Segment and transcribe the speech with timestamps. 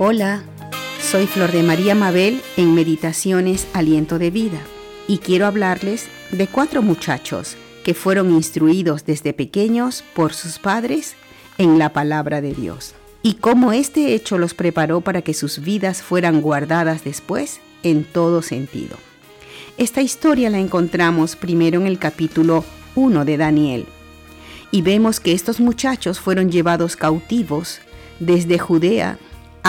[0.00, 0.44] Hola,
[1.02, 4.60] soy Flor de María Mabel en Meditaciones Aliento de Vida
[5.08, 11.16] y quiero hablarles de cuatro muchachos que fueron instruidos desde pequeños por sus padres
[11.58, 12.94] en la palabra de Dios
[13.24, 18.40] y cómo este hecho los preparó para que sus vidas fueran guardadas después en todo
[18.40, 18.96] sentido.
[19.78, 23.86] Esta historia la encontramos primero en el capítulo 1 de Daniel
[24.70, 27.80] y vemos que estos muchachos fueron llevados cautivos
[28.20, 29.18] desde Judea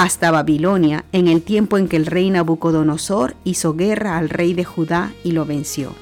[0.01, 4.63] hasta Babilonia en el tiempo en que el rey Nabucodonosor hizo guerra al rey de
[4.63, 5.93] Judá y lo venció.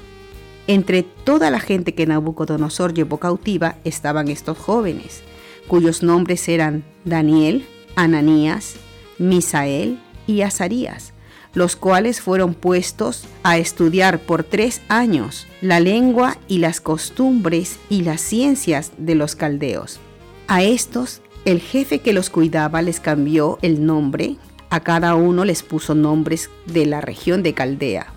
[0.68, 5.24] Entre toda la gente que Nabucodonosor llevó cautiva estaban estos jóvenes,
[5.68, 7.66] cuyos nombres eran Daniel,
[7.96, 8.76] Ananías,
[9.18, 11.14] Misael y Azarías,
[11.56, 18.04] los cuales fueron puestos a estudiar por tres años la lengua y las costumbres y
[18.04, 20.00] las ciencias de los caldeos.
[20.48, 24.36] A estos el jefe que los cuidaba les cambió el nombre,
[24.70, 28.08] a cada uno les puso nombres de la región de Caldea,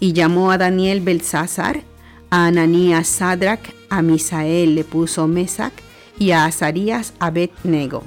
[0.00, 1.80] y llamó a Daniel Belsázar,
[2.28, 5.72] a Ananías Sadrach, a Misael le puso Mesac
[6.18, 8.04] y a Azarías Abednego.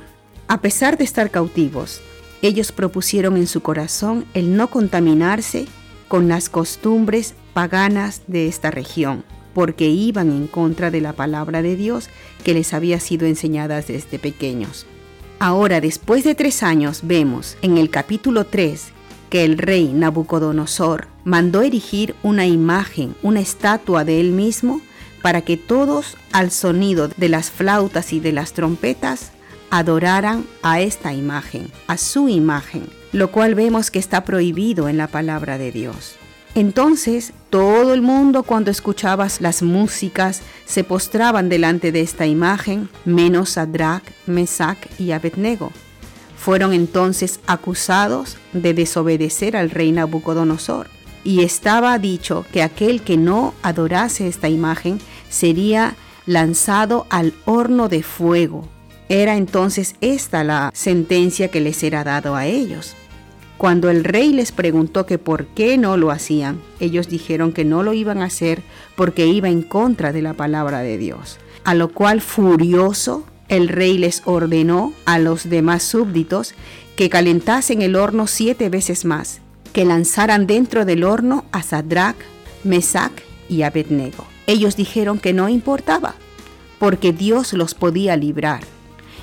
[0.48, 2.00] A pesar de estar cautivos,
[2.44, 5.66] ellos propusieron en su corazón el no contaminarse
[6.08, 9.23] con las costumbres paganas de esta región
[9.58, 12.12] porque iban en contra de la palabra de Dios
[12.44, 14.86] que les había sido enseñada desde pequeños.
[15.40, 18.90] Ahora, después de tres años, vemos en el capítulo 3
[19.32, 24.80] que el rey Nabucodonosor mandó erigir una imagen, una estatua de él mismo,
[25.24, 29.32] para que todos al sonido de las flautas y de las trompetas
[29.72, 35.08] adoraran a esta imagen, a su imagen, lo cual vemos que está prohibido en la
[35.08, 36.16] palabra de Dios.
[36.58, 43.52] Entonces todo el mundo cuando escuchabas las músicas se postraban delante de esta imagen, menos
[43.52, 45.72] Sadrach, Mesach y Abednego.
[46.36, 50.88] Fueron entonces acusados de desobedecer al rey Nabucodonosor.
[51.23, 58.02] Y estaba dicho que aquel que no adorase esta imagen sería lanzado al horno de
[58.02, 58.67] fuego.
[59.10, 62.96] Era entonces esta la sentencia que les era dado a ellos.
[63.58, 67.82] Cuando el rey les preguntó que por qué no lo hacían, ellos dijeron que no
[67.82, 68.62] lo iban a hacer
[68.95, 71.40] porque iba en contra de la palabra de Dios.
[71.64, 76.54] A lo cual furioso, el rey les ordenó a los demás súbditos
[76.96, 79.42] que calentasen el horno siete veces más,
[79.73, 82.17] que lanzaran dentro del horno a Sadrach,
[82.64, 83.14] Mesach
[83.50, 84.26] y Abednego.
[84.46, 86.14] Ellos dijeron que no importaba,
[86.78, 88.62] porque Dios los podía librar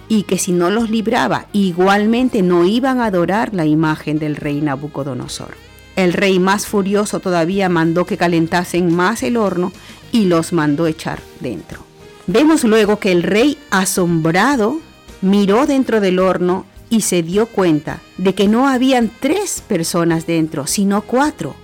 [0.09, 4.61] y que si no los libraba, igualmente no iban a adorar la imagen del rey
[4.61, 5.57] Nabucodonosor.
[5.97, 9.73] El rey más furioso todavía mandó que calentasen más el horno
[10.13, 11.81] y los mandó echar dentro.
[12.27, 14.81] Vemos luego que el rey, asombrado,
[15.21, 20.67] miró dentro del horno y se dio cuenta de que no habían tres personas dentro,
[20.67, 21.55] sino cuatro.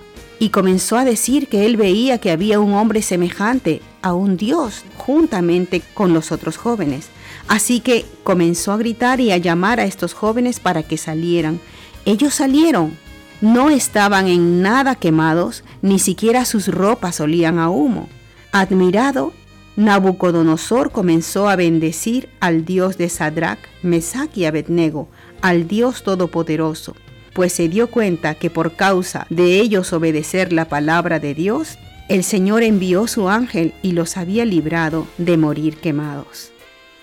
[0.40, 4.84] Y comenzó a decir que él veía que había un hombre semejante a un dios
[4.96, 7.08] juntamente con los otros jóvenes.
[7.46, 11.60] Así que comenzó a gritar y a llamar a estos jóvenes para que salieran.
[12.06, 12.96] Ellos salieron.
[13.42, 18.08] No estaban en nada quemados, ni siquiera sus ropas olían a humo.
[18.50, 19.32] Admirado,
[19.76, 25.08] Nabucodonosor comenzó a bendecir al Dios de Sadrach, Mesach y Abednego,
[25.40, 26.94] al Dios Todopoderoso,
[27.32, 32.24] pues se dio cuenta que por causa de ellos obedecer la palabra de Dios, el
[32.24, 36.50] Señor envió su ángel y los había librado de morir quemados.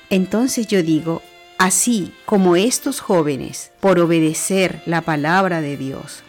[0.09, 1.21] Entonces yo digo,
[1.57, 6.23] así como estos jóvenes, por obedecer la palabra de Dios,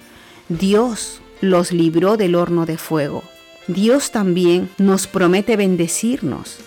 [0.49, 3.23] Dios los libró del horno de fuego.
[3.67, 6.59] Dios también nos promete bendecirnos,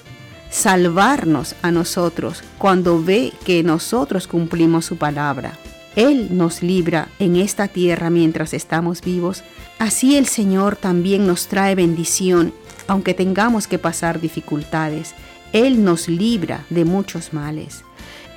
[0.50, 5.58] salvarnos a nosotros cuando ve que nosotros cumplimos su palabra.
[5.96, 9.44] Él nos libra en esta tierra mientras estamos vivos.
[9.79, 12.53] Así el Señor también nos trae bendición,
[12.88, 15.13] aunque tengamos que pasar dificultades.
[15.51, 17.83] Él nos libra de muchos males.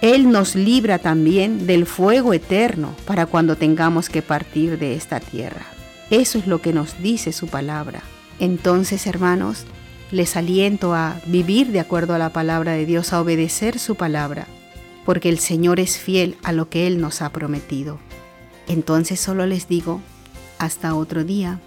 [0.01, 5.67] Él nos libra también del fuego eterno para cuando tengamos que partir de esta tierra.
[6.11, 8.03] Eso es lo que nos dice su palabra.
[8.41, 9.65] Entonces, hermanos,
[10.11, 14.47] les aliento a vivir de acuerdo a la palabra de Dios, a obedecer su palabra,
[15.05, 17.99] porque el Señor es fiel a lo que Él nos ha prometido.
[18.69, 20.01] Entonces solo les digo,
[20.59, 21.61] hasta otro día.